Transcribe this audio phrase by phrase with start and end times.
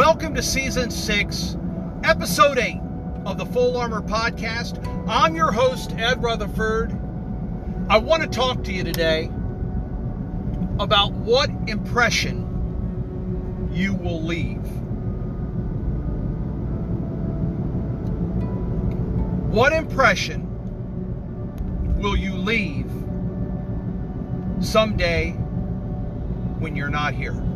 [0.00, 1.58] Welcome to season six,
[2.04, 2.80] episode eight
[3.26, 4.82] of the Full Armor Podcast.
[5.06, 6.98] I'm your host, Ed Rutherford.
[7.90, 9.26] I want to talk to you today
[10.78, 14.64] about what impression you will leave.
[19.52, 20.48] What impression
[22.00, 22.90] will you leave
[24.64, 25.32] someday
[26.58, 27.49] when you're not here?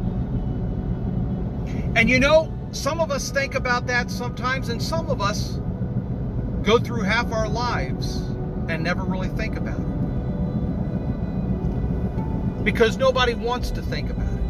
[1.97, 5.61] And you know, some of us think about that sometimes, and some of us
[6.63, 8.17] go through half our lives
[8.69, 9.85] and never really think about it.
[12.65, 14.41] Because nobody wants to think about it.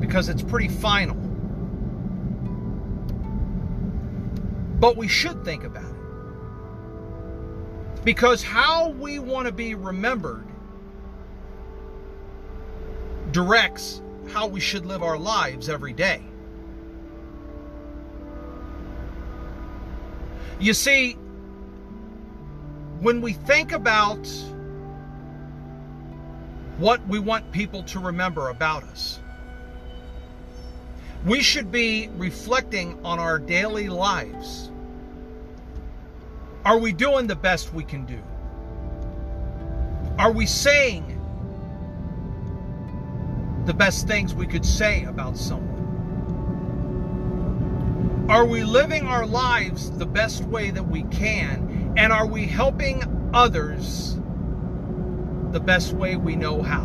[0.00, 1.16] Because it's pretty final.
[4.78, 5.90] But we should think about it.
[8.04, 10.46] Because how we want to be remembered
[13.32, 14.02] directs
[14.34, 16.20] how we should live our lives every day.
[20.58, 21.12] You see,
[22.98, 24.26] when we think about
[26.78, 29.20] what we want people to remember about us,
[31.24, 34.72] we should be reflecting on our daily lives.
[36.64, 38.20] Are we doing the best we can do?
[40.18, 41.13] Are we saying
[43.66, 45.74] the best things we could say about someone?
[48.28, 51.94] Are we living our lives the best way that we can?
[51.96, 54.16] And are we helping others
[55.52, 56.84] the best way we know how?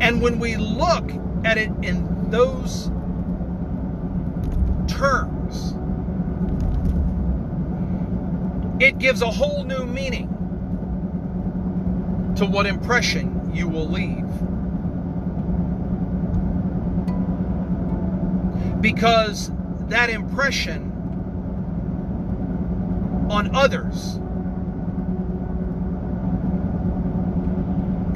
[0.00, 1.10] And when we look
[1.44, 2.90] at it in those
[4.88, 5.74] terms,
[8.82, 10.28] it gives a whole new meaning
[12.36, 14.26] to what impression you will leave.
[18.80, 19.50] Because
[19.88, 20.90] that impression
[23.30, 24.18] on others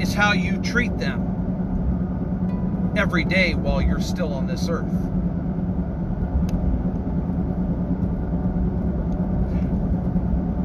[0.01, 1.33] is how you treat them
[2.97, 4.91] every day while you're still on this earth.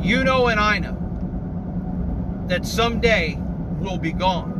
[0.04, 0.96] You know, and I know
[2.48, 3.38] that someday
[3.80, 4.58] we'll be gone.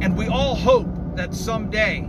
[0.00, 2.08] And we all hope that someday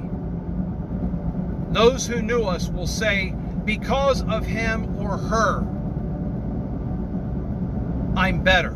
[1.73, 3.33] those who knew us will say,
[3.65, 5.65] because of him or her,
[8.15, 8.71] I'm better.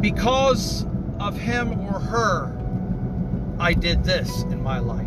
[0.00, 0.86] Because
[1.20, 2.50] of him or her,
[3.58, 5.06] I did this in my life.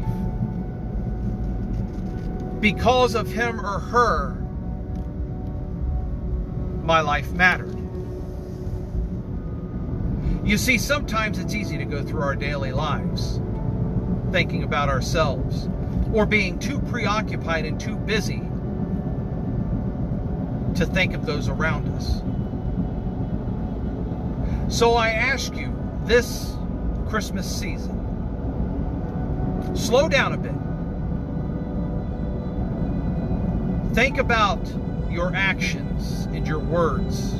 [2.59, 4.37] Because of him or her,
[6.87, 7.75] my life mattered.
[10.45, 13.41] You see, sometimes it's easy to go through our daily lives
[14.31, 15.67] thinking about ourselves
[16.13, 18.41] or being too preoccupied and too busy
[20.75, 22.21] to think of those around us.
[24.73, 26.55] So I ask you this
[27.09, 27.95] Christmas season,
[29.75, 30.53] slow down a bit.
[33.93, 34.65] Think about
[35.09, 37.31] your actions and your words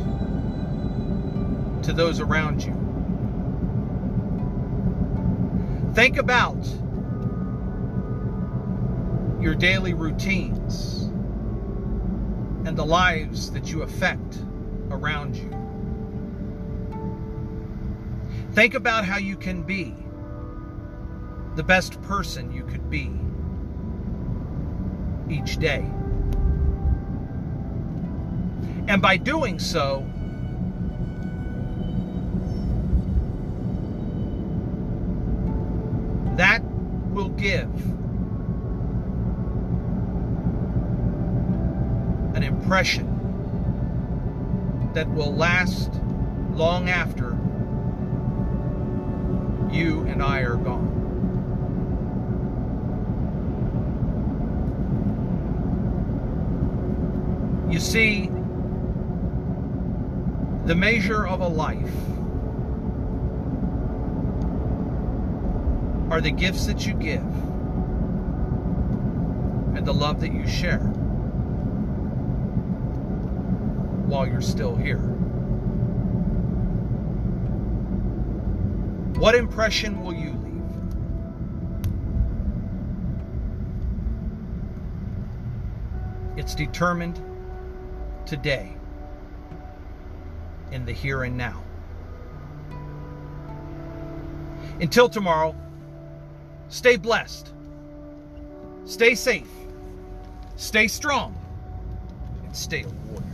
[1.85, 2.73] to those around you.
[5.94, 6.66] Think about
[9.41, 11.03] your daily routines
[12.67, 14.39] and the lives that you affect
[14.91, 15.50] around you.
[18.53, 19.95] Think about how you can be
[21.56, 23.11] the best person you could be
[25.29, 25.89] each day.
[28.88, 30.06] And by doing so,
[36.38, 36.64] that
[37.12, 37.70] will give
[42.36, 43.13] an impression
[44.94, 45.92] that will last
[46.54, 47.31] long after
[49.72, 50.94] you and I are gone.
[57.69, 58.31] You see,
[60.68, 61.94] the measure of a life
[66.12, 67.24] are the gifts that you give
[69.78, 70.80] and the love that you share
[74.10, 74.98] while you're still here.
[79.19, 80.64] What impression will you leave?
[86.38, 87.22] It's determined
[88.25, 88.76] today.
[90.72, 91.64] In the here and now.
[94.80, 95.56] Until tomorrow,
[96.69, 97.52] stay blessed,
[98.86, 99.50] stay safe,
[100.56, 101.36] stay strong,
[102.44, 103.26] and stay a.